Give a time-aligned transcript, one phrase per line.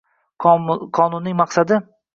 [0.47, 1.83] Qonunning maqsadi